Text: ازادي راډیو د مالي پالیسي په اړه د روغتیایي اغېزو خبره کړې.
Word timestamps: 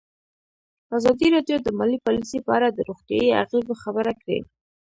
ازادي 0.97 1.27
راډیو 1.35 1.57
د 1.63 1.67
مالي 1.77 1.97
پالیسي 2.05 2.39
په 2.45 2.51
اړه 2.57 2.67
د 2.71 2.79
روغتیایي 2.89 3.31
اغېزو 3.43 3.73
خبره 3.83 4.13
کړې. 4.21 4.39